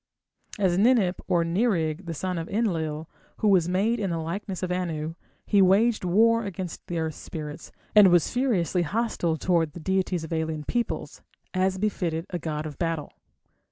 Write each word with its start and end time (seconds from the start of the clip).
As 0.57 0.79
Ninip 0.79 1.19
or 1.27 1.43
Nirig, 1.43 2.07
the 2.07 2.15
son 2.15 2.39
of 2.39 2.49
Enlil, 2.49 3.07
who 3.37 3.47
was 3.49 3.69
made 3.69 3.99
in 3.99 4.09
the 4.09 4.17
likeness 4.17 4.63
of 4.63 4.71
Anu, 4.71 5.13
he 5.45 5.61
waged 5.61 6.03
war 6.03 6.43
against 6.43 6.87
the 6.87 6.97
earth 6.97 7.13
spirits, 7.13 7.71
and 7.93 8.07
was 8.09 8.33
furiously 8.33 8.81
hostile 8.81 9.37
towards 9.37 9.73
the 9.73 9.79
deities 9.79 10.23
of 10.23 10.33
alien 10.33 10.63
peoples, 10.63 11.21
as 11.53 11.77
befitted 11.77 12.25
a 12.31 12.39
god 12.39 12.65
of 12.65 12.79
battle. 12.79 13.13